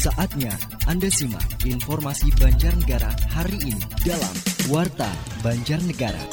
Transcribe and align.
Saatnya 0.00 0.48
Anda 0.88 1.12
simak 1.12 1.60
informasi 1.68 2.32
Banjarnegara 2.40 3.12
hari 3.36 3.60
ini 3.68 3.84
dalam 4.00 4.32
Warta 4.72 5.12
Banjarnegara. 5.44 6.24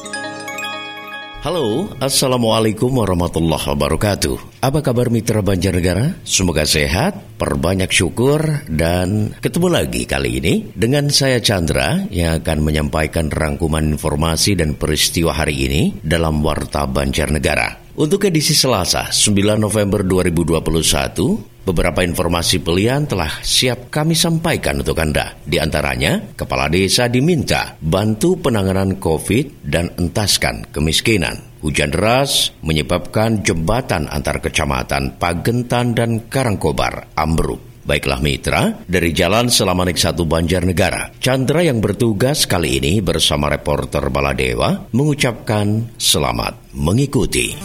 Halo, 1.44 1.92
Assalamualaikum 2.00 2.96
warahmatullahi 2.96 3.68
wabarakatuh. 3.68 4.64
Apa 4.64 4.80
kabar 4.80 5.12
mitra 5.12 5.44
Banjarnegara? 5.44 6.16
Semoga 6.24 6.64
sehat, 6.64 7.20
perbanyak 7.36 7.92
syukur, 7.92 8.40
dan 8.72 9.36
ketemu 9.44 9.68
lagi 9.68 10.08
kali 10.08 10.40
ini 10.40 10.72
dengan 10.72 11.12
saya 11.12 11.44
Chandra 11.44 12.08
yang 12.08 12.40
akan 12.40 12.64
menyampaikan 12.64 13.28
rangkuman 13.28 13.84
informasi 14.00 14.56
dan 14.56 14.80
peristiwa 14.80 15.36
hari 15.36 15.68
ini 15.68 15.82
dalam 16.00 16.40
Warta 16.40 16.88
Banjarnegara. 16.88 18.00
Untuk 18.00 18.32
edisi 18.32 18.56
Selasa, 18.56 19.12
9 19.12 19.60
November 19.60 20.08
2021, 20.08 21.57
Beberapa 21.68 22.00
informasi 22.00 22.64
pilihan 22.64 23.04
telah 23.04 23.44
siap 23.44 23.92
kami 23.92 24.16
sampaikan 24.16 24.80
untuk 24.80 24.96
Anda. 25.04 25.36
Di 25.44 25.60
antaranya, 25.60 26.32
kepala 26.32 26.72
desa 26.72 27.12
diminta 27.12 27.76
bantu 27.84 28.40
penanganan 28.40 28.96
COVID 28.96 29.68
dan 29.68 29.92
entaskan 30.00 30.72
kemiskinan. 30.72 31.60
Hujan 31.60 31.92
deras 31.92 32.56
menyebabkan 32.64 33.44
jembatan 33.44 34.08
antar 34.08 34.40
kecamatan 34.40 35.20
Pagentan 35.20 35.92
dan 35.92 36.32
Karangkobar 36.32 37.12
ambruk. 37.20 37.84
Baiklah 37.84 38.24
mitra, 38.24 38.88
dari 38.88 39.12
Jalan 39.12 39.52
Selamanik 39.52 40.00
Satu 40.00 40.24
Banjarnegara, 40.24 41.20
Chandra 41.20 41.68
yang 41.68 41.84
bertugas 41.84 42.48
kali 42.48 42.80
ini 42.80 43.04
bersama 43.04 43.52
reporter 43.52 44.08
Baladewa 44.08 44.88
mengucapkan 44.96 45.92
selamat 46.00 46.72
mengikuti. 46.72 47.60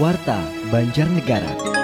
Warta 0.00 0.40
Banjarnegara. 0.72 1.81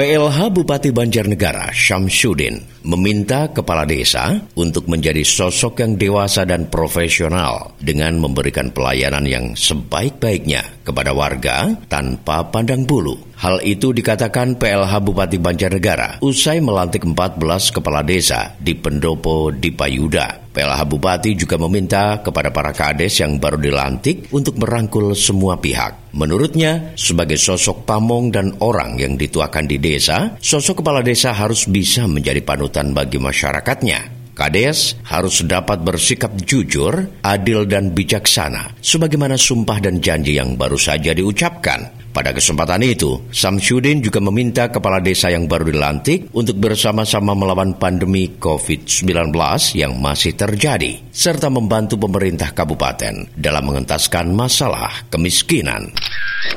PLH 0.00 0.56
Bupati 0.56 0.96
Banjarnegara 0.96 1.76
Syamsuddin 1.76 2.56
meminta 2.88 3.52
kepala 3.52 3.84
desa 3.84 4.32
untuk 4.56 4.88
menjadi 4.88 5.20
sosok 5.20 5.84
yang 5.84 6.00
dewasa 6.00 6.48
dan 6.48 6.72
profesional 6.72 7.76
dengan 7.76 8.16
memberikan 8.16 8.72
pelayanan 8.72 9.28
yang 9.28 9.52
sebaik-baiknya 9.52 10.64
kepada 10.88 11.12
warga 11.12 11.76
tanpa 11.92 12.48
pandang 12.48 12.88
bulu. 12.88 13.20
Hal 13.44 13.60
itu 13.60 13.92
dikatakan 13.92 14.56
PLH 14.56 15.04
Bupati 15.04 15.36
Banjarnegara 15.36 16.24
usai 16.24 16.64
melantik 16.64 17.04
14 17.04 17.36
kepala 17.68 18.00
desa 18.00 18.56
di 18.56 18.72
Pendopo 18.72 19.52
di 19.52 19.68
Payuda. 19.68 20.39
PLH 20.50 20.80
Bupati 20.90 21.38
juga 21.38 21.54
meminta 21.62 22.18
kepada 22.18 22.50
para 22.50 22.74
kades 22.74 23.22
yang 23.22 23.38
baru 23.38 23.54
dilantik 23.54 24.34
untuk 24.34 24.58
merangkul 24.58 25.14
semua 25.14 25.62
pihak. 25.62 26.10
Menurutnya, 26.10 26.98
sebagai 26.98 27.38
sosok 27.38 27.86
pamong 27.86 28.34
dan 28.34 28.58
orang 28.58 28.98
yang 28.98 29.14
dituakan 29.14 29.70
di 29.70 29.78
desa, 29.78 30.34
sosok 30.42 30.82
kepala 30.82 31.06
desa 31.06 31.30
harus 31.30 31.70
bisa 31.70 32.10
menjadi 32.10 32.42
panutan 32.42 32.90
bagi 32.90 33.22
masyarakatnya. 33.22 34.20
Kades 34.34 34.96
harus 35.06 35.44
dapat 35.44 35.84
bersikap 35.84 36.32
jujur, 36.48 37.20
adil, 37.20 37.68
dan 37.68 37.92
bijaksana, 37.92 38.80
sebagaimana 38.80 39.36
sumpah 39.36 39.78
dan 39.84 40.00
janji 40.00 40.40
yang 40.40 40.56
baru 40.56 40.80
saja 40.80 41.12
diucapkan. 41.12 42.09
Pada 42.10 42.34
kesempatan 42.34 42.82
itu, 42.82 43.22
Samsudin 43.30 44.02
juga 44.02 44.18
meminta 44.18 44.66
kepala 44.66 44.98
desa 44.98 45.30
yang 45.30 45.46
baru 45.46 45.70
dilantik 45.70 46.26
untuk 46.34 46.58
bersama-sama 46.58 47.38
melawan 47.38 47.78
pandemi 47.78 48.34
COVID-19 48.34 49.30
yang 49.78 49.94
masih 49.94 50.34
terjadi, 50.34 50.98
serta 51.14 51.46
membantu 51.46 52.02
pemerintah 52.02 52.50
kabupaten 52.50 53.30
dalam 53.38 53.62
mengentaskan 53.62 54.34
masalah 54.34 55.06
kemiskinan. 55.06 55.94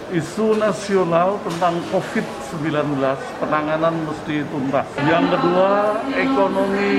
Isu 0.10 0.58
nasional 0.58 1.38
tentang 1.46 1.78
COVID-19 1.94 2.98
penanganan 3.38 3.94
mesti 4.10 4.42
tuntas. 4.50 4.90
Yang 5.06 5.38
kedua, 5.38 6.02
ekonomi 6.18 6.94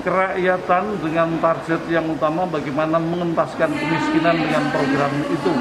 kerakyatan 0.00 0.84
dengan 1.04 1.28
target 1.44 1.82
yang 1.92 2.08
utama 2.08 2.48
bagaimana 2.48 2.96
mengentaskan 2.96 3.68
kemiskinan 3.68 4.36
dengan 4.40 4.64
program 4.72 5.12
itu 5.28 5.52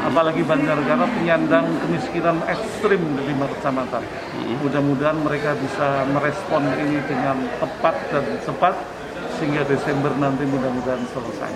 apalagi 0.00 0.40
Banjarnegara 0.40 1.04
penyandang 1.04 1.68
kemiskinan 1.84 2.40
ekstrim 2.48 3.02
di 3.18 3.22
lima 3.28 3.44
kecamatan. 3.52 4.02
Mudah-mudahan 4.64 5.18
mereka 5.20 5.52
bisa 5.60 6.08
merespon 6.08 6.64
ini 6.80 6.98
dengan 7.04 7.36
tepat 7.60 7.94
dan 8.08 8.24
cepat 8.46 8.74
sehingga 9.36 9.66
Desember 9.68 10.12
nanti 10.16 10.48
mudah-mudahan 10.48 11.02
selesai. 11.12 11.52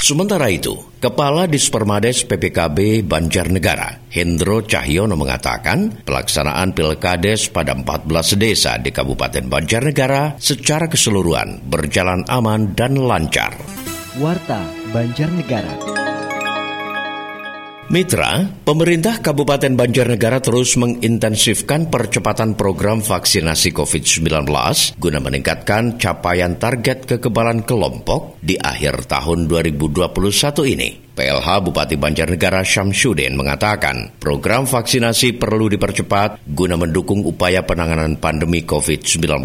Sementara 0.00 0.48
itu, 0.48 0.80
Kepala 0.96 1.44
Dispermades 1.44 2.24
PPKB 2.24 3.04
Banjarnegara, 3.04 4.08
Hendro 4.08 4.64
Cahyono 4.64 5.12
mengatakan, 5.12 5.92
pelaksanaan 6.08 6.72
Pilkades 6.72 7.52
pada 7.52 7.76
14 7.76 8.40
desa 8.40 8.80
di 8.80 8.96
Kabupaten 8.96 9.44
Banjarnegara 9.52 10.40
secara 10.40 10.88
keseluruhan 10.88 11.68
berjalan 11.68 12.24
aman 12.32 12.72
dan 12.72 12.96
lancar. 12.96 13.52
Warta 14.16 14.64
Banjarnegara. 14.88 15.99
Mitra, 17.90 18.46
pemerintah 18.62 19.18
Kabupaten 19.18 19.74
Banjarnegara 19.74 20.38
terus 20.38 20.78
mengintensifkan 20.78 21.90
percepatan 21.90 22.54
program 22.54 23.02
vaksinasi 23.02 23.74
COVID-19 23.74 24.46
guna 24.94 25.18
meningkatkan 25.18 25.98
capaian 25.98 26.54
target 26.54 27.02
kekebalan 27.02 27.66
kelompok 27.66 28.38
di 28.46 28.54
akhir 28.54 29.10
tahun 29.10 29.50
2021 29.50 30.06
ini. 30.70 31.10
PLH 31.18 31.48
Bupati 31.66 31.98
Banjarnegara 31.98 32.62
Syamsuddin 32.62 33.34
mengatakan 33.34 34.14
program 34.22 34.70
vaksinasi 34.70 35.34
perlu 35.34 35.66
dipercepat 35.66 36.46
guna 36.46 36.78
mendukung 36.78 37.26
upaya 37.26 37.66
penanganan 37.66 38.22
pandemi 38.22 38.62
COVID-19 38.62 39.42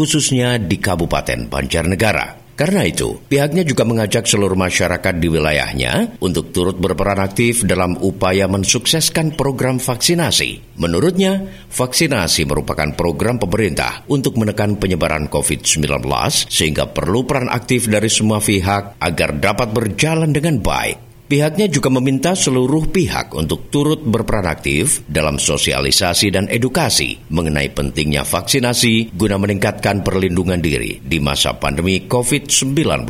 khususnya 0.00 0.56
di 0.56 0.80
Kabupaten 0.80 1.44
Banjarnegara. 1.44 2.41
Karena 2.62 2.86
itu, 2.86 3.18
pihaknya 3.26 3.66
juga 3.66 3.82
mengajak 3.82 4.22
seluruh 4.22 4.54
masyarakat 4.54 5.18
di 5.18 5.26
wilayahnya 5.26 6.22
untuk 6.22 6.54
turut 6.54 6.78
berperan 6.78 7.18
aktif 7.18 7.66
dalam 7.66 7.98
upaya 7.98 8.46
mensukseskan 8.46 9.34
program 9.34 9.82
vaksinasi. 9.82 10.78
Menurutnya, 10.78 11.42
vaksinasi 11.66 12.46
merupakan 12.46 12.94
program 12.94 13.42
pemerintah 13.42 14.06
untuk 14.06 14.38
menekan 14.38 14.78
penyebaran 14.78 15.26
COVID-19 15.26 16.06
sehingga 16.46 16.86
perlu 16.86 17.26
peran 17.26 17.50
aktif 17.50 17.90
dari 17.90 18.06
semua 18.06 18.38
pihak 18.38 18.94
agar 19.02 19.42
dapat 19.42 19.74
berjalan 19.74 20.30
dengan 20.30 20.62
baik. 20.62 21.11
Pihaknya 21.32 21.64
juga 21.64 21.88
meminta 21.88 22.36
seluruh 22.36 22.92
pihak 22.92 23.32
untuk 23.32 23.72
turut 23.72 24.04
berperan 24.04 24.44
aktif 24.44 25.00
dalam 25.08 25.40
sosialisasi 25.40 26.28
dan 26.28 26.44
edukasi 26.44 27.24
mengenai 27.32 27.72
pentingnya 27.72 28.20
vaksinasi 28.20 29.16
guna 29.16 29.40
meningkatkan 29.40 30.04
perlindungan 30.04 30.60
diri 30.60 31.00
di 31.00 31.16
masa 31.24 31.56
pandemi 31.56 32.04
COVID-19. 32.04 33.08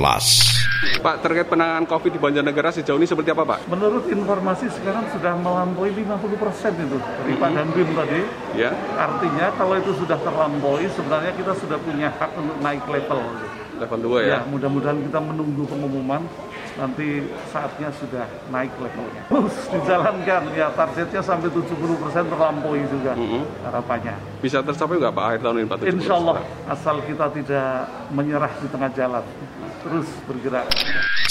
Pak, 1.02 1.16
terkait 1.18 1.50
penanganan 1.50 1.82
COVID 1.82 2.14
di 2.14 2.22
Banjarnegara 2.22 2.70
sejauh 2.70 2.94
ini 3.02 3.10
seperti 3.10 3.34
apa, 3.34 3.42
Pak? 3.42 3.66
Menurut 3.66 4.06
informasi 4.06 4.70
sekarang 4.70 5.02
sudah 5.10 5.34
melampaui 5.42 5.90
50 5.90 6.38
persen 6.38 6.78
itu 6.78 7.02
dari 7.02 7.34
Pak 7.34 7.50
Danbim 7.58 7.90
tadi. 7.90 8.22
Ya. 8.54 8.70
Artinya 9.02 9.50
kalau 9.58 9.74
itu 9.82 9.98
sudah 9.98 10.22
terlampaui, 10.22 10.86
sebenarnya 10.94 11.34
kita 11.34 11.58
sudah 11.58 11.74
punya 11.82 12.06
hak 12.22 12.38
untuk 12.38 12.54
naik 12.62 12.86
level. 12.86 13.18
Level 13.82 13.98
2 14.14 14.30
ya? 14.30 14.38
Ya, 14.38 14.40
mudah-mudahan 14.46 15.02
kita 15.10 15.18
menunggu 15.18 15.66
pengumuman 15.66 16.22
nanti 16.80 17.20
saatnya 17.52 17.88
sudah 18.00 18.24
naik 18.48 18.72
levelnya. 18.80 19.22
Terus 19.28 19.56
dijalankan, 19.72 20.42
ya 20.56 20.68
targetnya 20.72 21.20
sampai 21.20 21.48
70 21.52 21.96
persen 22.00 22.24
terlampaui 22.28 22.82
juga 22.88 23.12
Mhm. 23.12 23.42
harapannya. 23.68 24.16
Bisa 24.40 24.64
tercapai 24.64 24.96
nggak 24.98 25.12
Pak 25.12 25.24
akhir 25.24 25.40
tahun 25.44 25.56
ini, 25.60 25.66
Pak? 25.68 25.76
70%? 25.84 26.00
Insya 26.00 26.14
Allah 26.16 26.36
asal 26.68 26.96
kita 27.04 27.26
tidak 27.36 27.68
menyerah 28.10 28.52
di 28.58 28.66
tengah 28.72 28.90
jalan, 28.96 29.24
terus 29.84 30.08
bergerak. 30.24 30.66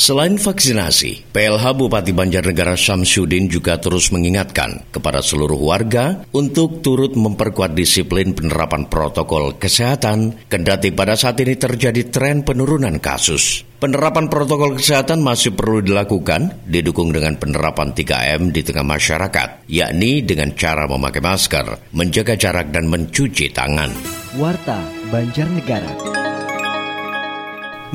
Selain 0.01 0.34
vaksinasi, 0.34 1.30
PLH 1.30 1.66
Bupati 1.78 2.09
Banjarnegara 2.09 2.74
Samsudin 2.74 3.46
juga 3.46 3.78
terus 3.78 4.09
mengingatkan 4.09 4.90
kepada 4.90 5.22
seluruh 5.22 5.62
warga 5.62 6.25
untuk 6.34 6.81
turut 6.81 7.13
memperkuat 7.13 7.78
disiplin 7.78 8.34
penerapan 8.34 8.90
protokol 8.90 9.62
kesehatan, 9.62 10.50
kendati 10.50 10.89
pada 10.89 11.13
saat 11.13 11.38
ini 11.44 11.54
terjadi 11.54 12.10
tren 12.10 12.42
penurunan 12.42 12.98
kasus. 12.98 13.70
Penerapan 13.81 14.30
protokol 14.30 14.78
kesehatan 14.78 15.25
masih 15.25 15.57
perlu 15.57 15.81
dilakukan, 15.81 16.69
didukung 16.69 17.10
dengan 17.10 17.33
penerapan 17.42 17.98
3M 17.98 18.54
di 18.54 18.62
tengah 18.62 18.86
masyarakat, 18.86 19.66
yakni 19.66 20.22
dengan 20.22 20.54
cara 20.54 20.86
memakai 20.86 21.18
masker, 21.18 21.89
menjaga 21.89 22.38
jarak, 22.38 22.69
dan 22.69 22.86
mencuci 22.86 23.50
tangan. 23.50 23.89
Warta 24.38 24.86
Banjarnegara. 25.10 25.98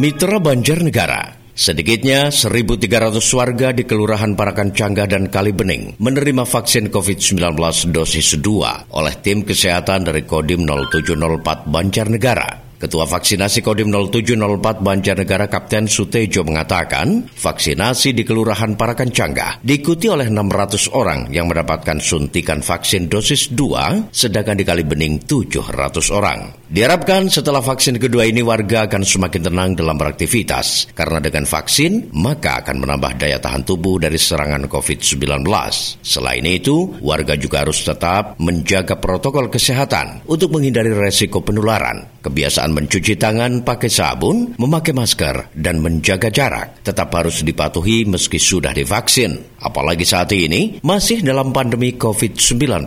Mitra 0.03 0.43
Banjarnegara, 0.43 1.55
sedikitnya 1.55 2.35
1.300 2.35 3.23
warga 3.39 3.71
di 3.71 3.87
Kelurahan 3.87 4.35
Parakan 4.35 4.75
Canggah 4.75 5.07
dan 5.07 5.31
Kalibening 5.31 6.03
menerima 6.03 6.51
vaksin 6.51 6.91
COVID-19 6.91 7.55
dosis 7.95 8.35
2 8.43 8.91
oleh 8.91 9.15
tim 9.23 9.47
kesehatan 9.47 10.03
dari 10.11 10.27
Kodim 10.27 10.67
0704 10.67 11.71
Banjarnegara. 11.71 12.66
Ketua 12.77 13.09
Vaksinasi 13.09 13.65
Kodim 13.65 13.89
0704 13.89 14.85
Banjarnegara 14.85 15.49
Kapten 15.49 15.89
Sutejo 15.89 16.45
mengatakan, 16.45 17.25
vaksinasi 17.25 18.13
di 18.13 18.21
Kelurahan 18.21 18.77
Parakan 18.77 19.09
Canggah 19.09 19.65
diikuti 19.65 20.13
oleh 20.13 20.29
600 20.29 20.93
orang 20.93 21.33
yang 21.33 21.49
mendapatkan 21.49 21.97
suntikan 21.97 22.61
vaksin 22.61 23.09
dosis 23.09 23.49
2, 23.57 24.13
sedangkan 24.13 24.61
di 24.61 24.65
Kalibening 24.69 25.25
700 25.25 26.13
orang. 26.13 26.66
Diharapkan 26.67 27.31
setelah 27.31 27.63
vaksin 27.63 27.95
kedua 27.95 28.27
ini 28.27 28.43
warga 28.43 28.91
akan 28.91 29.07
semakin 29.07 29.47
tenang 29.47 29.79
dalam 29.79 29.95
beraktivitas 29.95 30.91
karena 30.99 31.23
dengan 31.23 31.47
vaksin 31.47 32.11
maka 32.11 32.59
akan 32.59 32.83
menambah 32.83 33.23
daya 33.23 33.39
tahan 33.39 33.63
tubuh 33.63 34.03
dari 34.03 34.19
serangan 34.19 34.67
COVID-19. 34.67 35.47
Selain 36.03 36.43
itu, 36.43 36.99
warga 36.99 37.39
juga 37.39 37.63
harus 37.63 37.87
tetap 37.87 38.35
menjaga 38.43 38.99
protokol 38.99 39.47
kesehatan 39.47 40.27
untuk 40.27 40.59
menghindari 40.59 40.91
resiko 40.91 41.39
penularan. 41.39 42.03
Kebiasaan 42.27 42.75
mencuci 42.75 43.15
tangan 43.15 43.63
pakai 43.63 43.87
sabun, 43.87 44.59
memakai 44.59 44.91
masker, 44.91 45.55
dan 45.55 45.79
menjaga 45.79 46.35
jarak 46.35 46.83
tetap 46.83 47.15
harus 47.15 47.47
dipatuhi 47.47 48.11
meski 48.11 48.43
sudah 48.43 48.75
divaksin. 48.75 49.56
Apalagi 49.63 50.05
saat 50.05 50.33
ini 50.37 50.83
masih 50.85 51.25
dalam 51.25 51.55
pandemi 51.55 51.97
COVID-19. 51.97 52.85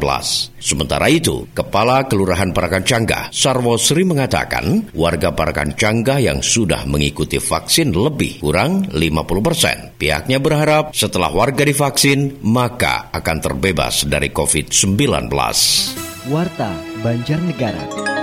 Sementara 0.60 1.08
itu, 1.10 1.50
Kepala 1.56 2.06
Kelurahan 2.06 2.54
Parakan 2.54 2.86
Canggah, 2.86 3.34
Sarwo 3.34 3.80
Sri 3.80 4.06
mengatakan, 4.06 4.92
warga 4.94 5.34
Parakan 5.34 5.74
Canggah 5.74 6.20
yang 6.22 6.44
sudah 6.44 6.86
mengikuti 6.86 7.42
vaksin 7.42 7.96
lebih 7.96 8.44
kurang 8.44 8.86
50 8.92 9.42
persen. 9.42 9.78
Pihaknya 9.98 10.38
berharap 10.38 10.94
setelah 10.94 11.32
warga 11.32 11.66
divaksin, 11.66 12.44
maka 12.46 13.10
akan 13.16 13.38
terbebas 13.40 14.06
dari 14.06 14.30
COVID-19. 14.30 15.32
Warta 16.30 16.72
Banjarnegara. 17.02 18.19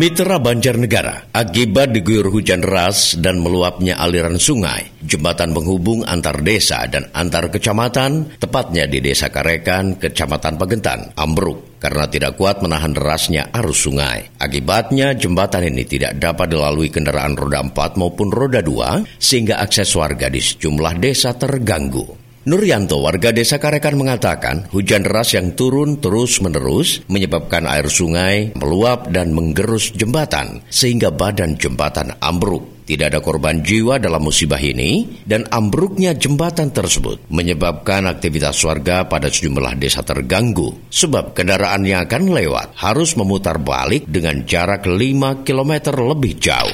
Mitra 0.00 0.40
Banjarnegara, 0.40 1.28
akibat 1.28 1.92
diguyur 1.92 2.32
hujan 2.32 2.64
deras 2.64 3.20
dan 3.20 3.36
meluapnya 3.36 4.00
aliran 4.00 4.40
sungai, 4.40 4.88
jembatan 5.04 5.52
penghubung 5.52 6.08
antar 6.08 6.40
desa 6.40 6.88
dan 6.88 7.12
antar 7.12 7.52
kecamatan, 7.52 8.32
tepatnya 8.40 8.88
di 8.88 9.04
Desa 9.04 9.28
Karekan, 9.28 10.00
Kecamatan 10.00 10.56
Pagentan, 10.56 11.12
ambruk 11.20 11.76
karena 11.80 12.08
tidak 12.08 12.36
kuat 12.36 12.64
menahan 12.64 12.96
derasnya 12.96 13.52
arus 13.56 13.88
sungai. 13.88 14.24
Akibatnya 14.40 15.16
jembatan 15.16 15.68
ini 15.68 15.84
tidak 15.84 16.16
dapat 16.16 16.52
dilalui 16.52 16.92
kendaraan 16.92 17.36
roda 17.36 17.60
4 17.60 18.00
maupun 18.00 18.32
roda 18.32 18.64
2 18.64 19.20
sehingga 19.20 19.60
akses 19.60 19.92
warga 19.96 20.32
di 20.32 20.40
sejumlah 20.40 20.96
desa 20.96 21.36
terganggu. 21.36 22.19
Nuryanto, 22.40 23.04
warga 23.04 23.36
desa 23.36 23.60
Karekan 23.60 24.00
mengatakan 24.00 24.64
hujan 24.72 25.04
deras 25.04 25.36
yang 25.36 25.52
turun 25.52 26.00
terus-menerus 26.00 27.04
menyebabkan 27.04 27.68
air 27.68 27.92
sungai 27.92 28.56
meluap 28.56 29.12
dan 29.12 29.36
menggerus 29.36 29.92
jembatan 29.92 30.64
sehingga 30.72 31.12
badan 31.12 31.60
jembatan 31.60 32.16
ambruk. 32.16 32.88
Tidak 32.88 33.12
ada 33.12 33.20
korban 33.20 33.60
jiwa 33.60 34.00
dalam 34.00 34.24
musibah 34.24 34.56
ini 34.56 35.20
dan 35.28 35.44
ambruknya 35.52 36.16
jembatan 36.16 36.72
tersebut 36.72 37.28
menyebabkan 37.28 38.08
aktivitas 38.08 38.56
warga 38.64 39.04
pada 39.04 39.28
sejumlah 39.28 39.76
desa 39.76 40.00
terganggu 40.00 40.88
sebab 40.88 41.36
kendaraan 41.36 41.84
yang 41.84 42.08
akan 42.08 42.32
lewat 42.32 42.72
harus 42.80 43.20
memutar 43.20 43.60
balik 43.60 44.08
dengan 44.08 44.48
jarak 44.48 44.88
5 44.88 45.44
km 45.44 45.92
lebih 45.92 46.40
jauh. 46.40 46.72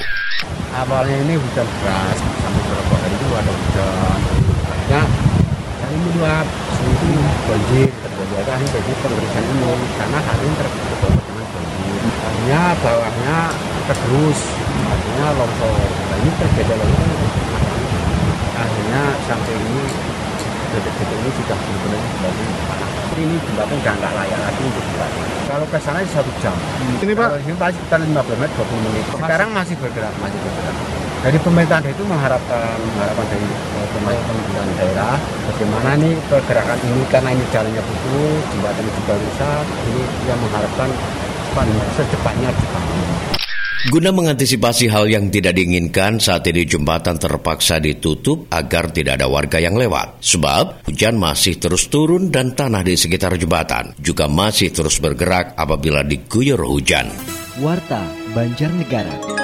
Awalnya 0.79 1.27
ini 1.27 1.35
hujan 1.35 1.67
deras 1.67 2.19
sampai 2.23 2.55
beberapa 2.55 2.95
hari 3.03 3.15
itu 3.19 3.29
ada 3.35 3.51
hujan. 3.51 4.36
Ini 6.17 6.25
meluap 6.25 6.49
itu 6.49 7.13
banjir 7.45 7.89
terjadi 7.93 8.49
akhirnya 8.49 8.73
jadi 8.73 8.93
pemeriksaan 9.05 9.45
umum 9.53 9.79
karena 10.01 10.19
hari 10.25 10.43
ini 10.49 10.55
terjadi 10.57 10.97
dengan 11.13 11.47
banjir 11.53 12.01
hanya 12.25 12.63
bawahnya 12.81 13.39
tergerus. 13.85 14.41
Artinya 14.81 15.27
longsor. 15.37 15.77
Nah 15.77 16.17
ini 16.17 16.31
terjadi 16.41 16.73
lagi 16.73 16.97
akhirnya 18.57 19.03
sampai 19.29 19.55
ini 19.61 19.83
detik-detik 20.73 21.19
ini 21.21 21.31
sudah 21.37 21.59
benar-benar 21.61 22.01
kembali 22.17 23.21
ini 23.21 23.37
jembatan 23.37 23.77
sudah 23.77 23.95
nggak 24.01 24.13
layak 24.17 24.41
lagi 24.41 24.63
untuk 24.73 24.85
jembatan 24.89 25.21
kalau 25.53 25.67
ke 25.69 25.79
sana 25.85 26.01
satu 26.01 26.33
jam. 26.41 26.57
Ini 27.05 27.13
pak? 27.13 27.29
Kalau 27.29 27.41
ini 27.45 27.55
pasti 27.61 27.77
sekitar 27.77 28.01
15 28.01 28.41
menit 28.41 28.53
20 28.57 28.87
menit. 28.89 29.05
Sekarang 29.05 29.49
masih 29.53 29.77
bergerak? 29.85 30.17
Masih 30.25 30.39
bergerak 30.41 30.77
dari 31.27 31.43
pemerintah 31.43 31.83
itu 31.83 32.07
mengharapkan 32.07 32.79
mengharapkan 32.79 33.27
dari 33.27 33.49
pemerintahan 33.91 34.71
daerah 34.79 35.19
bagaimana 35.51 35.91
nih 35.99 36.15
pergerakan 36.31 36.79
ini 36.87 37.03
karena 37.11 37.29
ini 37.35 37.45
jalannya 37.51 37.83
putus 37.83 38.43
jembatan 38.55 38.85
juga 38.87 39.15
rusak 39.19 39.65
ini 39.91 40.03
yang 40.31 40.39
mengharapkan 40.39 40.89
secepatnya 41.99 42.51
dibangun. 42.55 43.09
Guna 43.87 44.11
mengantisipasi 44.11 44.91
hal 44.91 45.07
yang 45.07 45.31
tidak 45.31 45.55
diinginkan, 45.55 46.19
saat 46.19 46.43
ini 46.51 46.67
jembatan 46.67 47.23
terpaksa 47.23 47.79
ditutup 47.79 48.51
agar 48.51 48.91
tidak 48.91 49.23
ada 49.23 49.31
warga 49.31 49.63
yang 49.63 49.79
lewat. 49.79 50.19
Sebab 50.21 50.91
hujan 50.91 51.15
masih 51.15 51.57
terus 51.63 51.87
turun 51.87 52.35
dan 52.35 52.53
tanah 52.59 52.83
di 52.83 52.99
sekitar 52.99 53.39
jembatan 53.39 53.95
juga 54.03 54.27
masih 54.27 54.75
terus 54.75 54.99
bergerak 54.99 55.55
apabila 55.55 56.03
diguyur 56.03 56.67
hujan. 56.67 57.09
Warta 57.63 58.03
Banjarnegara. 58.35 59.36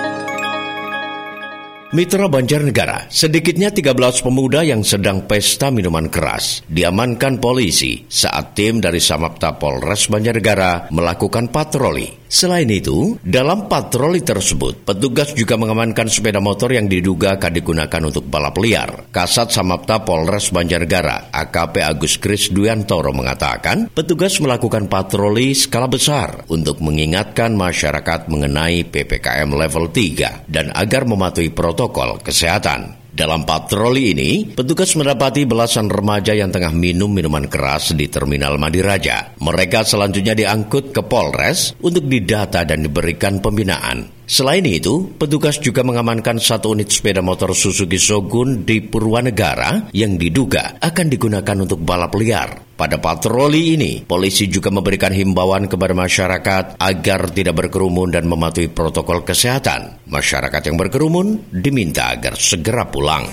Mitra 1.92 2.24
Banjarnegara, 2.24 3.12
sedikitnya 3.12 3.68
13 3.68 4.24
pemuda 4.24 4.64
yang 4.64 4.80
sedang 4.80 5.28
pesta 5.28 5.68
minuman 5.68 6.08
keras 6.08 6.64
diamankan 6.64 7.36
polisi 7.36 8.08
saat 8.08 8.56
tim 8.56 8.80
dari 8.80 8.96
Samapta 8.96 9.60
Polres 9.60 10.08
Banjarnegara 10.08 10.88
melakukan 10.88 11.52
patroli. 11.52 12.21
Selain 12.32 12.64
itu, 12.72 13.20
dalam 13.20 13.68
patroli 13.68 14.24
tersebut, 14.24 14.88
petugas 14.88 15.36
juga 15.36 15.60
mengamankan 15.60 16.08
sepeda 16.08 16.40
motor 16.40 16.72
yang 16.72 16.88
diduga 16.88 17.36
akan 17.36 17.52
digunakan 17.52 18.02
untuk 18.08 18.24
balap 18.24 18.56
liar. 18.56 19.12
Kasat 19.12 19.52
Samapta 19.52 20.00
Polres 20.00 20.48
Banjarnegara, 20.48 21.28
AKP 21.28 21.84
Agus 21.84 22.16
Kris 22.16 22.48
Duyantoro 22.48 23.12
mengatakan, 23.12 23.92
petugas 23.92 24.40
melakukan 24.40 24.88
patroli 24.88 25.52
skala 25.52 25.92
besar 25.92 26.48
untuk 26.48 26.80
mengingatkan 26.80 27.52
masyarakat 27.52 28.32
mengenai 28.32 28.88
PPKM 28.88 29.52
level 29.52 29.92
3 29.92 30.48
dan 30.48 30.72
agar 30.72 31.04
mematuhi 31.04 31.52
protokol 31.52 32.16
kesehatan. 32.24 33.01
Dalam 33.12 33.44
patroli 33.44 34.16
ini, 34.16 34.48
petugas 34.48 34.96
mendapati 34.96 35.44
belasan 35.44 35.92
remaja 35.92 36.32
yang 36.32 36.48
tengah 36.48 36.72
minum 36.72 37.12
minuman 37.12 37.44
keras 37.44 37.92
di 37.92 38.08
Terminal 38.08 38.56
Madiraja. 38.56 39.36
Mereka 39.36 39.84
selanjutnya 39.84 40.32
diangkut 40.32 40.96
ke 40.96 41.04
Polres 41.04 41.76
untuk 41.84 42.08
didata 42.08 42.64
dan 42.64 42.80
diberikan 42.80 43.44
pembinaan. 43.44 44.21
Selain 44.22 44.62
itu, 44.62 45.12
petugas 45.18 45.58
juga 45.58 45.82
mengamankan 45.82 46.38
satu 46.38 46.72
unit 46.72 46.88
sepeda 46.88 47.20
motor 47.20 47.52
Suzuki 47.52 47.98
Shogun 47.98 48.62
di 48.62 48.78
Purwanegara 48.80 49.90
yang 49.92 50.14
diduga 50.14 50.78
akan 50.78 51.06
digunakan 51.10 51.56
untuk 51.58 51.82
balap 51.82 52.14
liar. 52.14 52.72
Pada 52.72 52.98
patroli 52.98 53.78
ini, 53.78 54.02
polisi 54.02 54.50
juga 54.50 54.72
memberikan 54.72 55.14
himbauan 55.14 55.70
kepada 55.70 55.94
masyarakat 55.94 56.82
agar 56.82 57.20
tidak 57.30 57.54
berkerumun 57.54 58.10
dan 58.10 58.26
mematuhi 58.26 58.72
protokol 58.72 59.22
kesehatan. 59.22 60.02
Masyarakat 60.10 60.62
yang 60.66 60.76
berkerumun 60.78 61.52
diminta 61.54 62.10
agar 62.10 62.34
segera 62.34 62.88
pulang. 62.88 63.28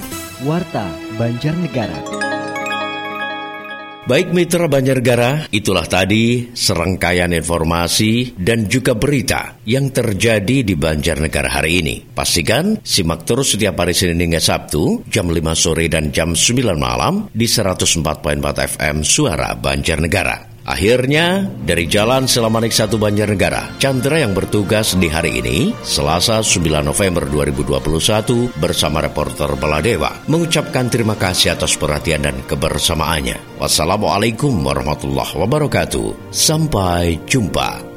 Warta 0.45 0.85
Banjarnegara. 1.17 2.28
Baik 4.09 4.33
mitra 4.33 4.65
Banjargara, 4.65 5.53
itulah 5.53 5.85
tadi 5.85 6.49
serangkaian 6.49 7.29
informasi 7.29 8.33
dan 8.41 8.65
juga 8.65 8.97
berita 8.97 9.61
yang 9.69 9.93
terjadi 9.93 10.65
di 10.65 10.73
Banjarnegara 10.73 11.61
hari 11.61 11.85
ini. 11.85 12.09
Pastikan 12.09 12.81
simak 12.81 13.29
terus 13.29 13.53
setiap 13.53 13.77
hari 13.77 13.93
Senin 13.93 14.17
hingga 14.17 14.41
Sabtu 14.41 15.05
jam 15.13 15.29
5 15.29 15.37
sore 15.53 15.85
dan 15.93 16.09
jam 16.09 16.33
9 16.33 16.57
malam 16.73 17.29
di 17.29 17.45
104.4 17.45 18.41
FM 18.65 19.05
Suara 19.05 19.53
Banjarnegara. 19.53 20.48
Akhirnya, 20.69 21.49
dari 21.65 21.89
Jalan 21.89 22.29
Selamanik 22.29 22.69
1 22.69 22.93
Banjarnegara, 22.93 23.81
Chandra 23.81 24.21
yang 24.21 24.37
bertugas 24.37 24.93
di 24.93 25.09
hari 25.09 25.41
ini, 25.41 25.73
Selasa 25.81 26.45
9 26.45 26.85
November 26.85 27.25
2021, 27.25 28.53
bersama 28.61 29.01
reporter 29.01 29.57
Baladewa, 29.57 30.13
mengucapkan 30.29 30.85
terima 30.85 31.17
kasih 31.17 31.57
atas 31.57 31.73
perhatian 31.73 32.21
dan 32.21 32.37
kebersamaannya. 32.45 33.57
Wassalamualaikum 33.57 34.53
warahmatullahi 34.61 35.33
wabarakatuh. 35.41 36.29
Sampai 36.29 37.17
jumpa. 37.25 37.88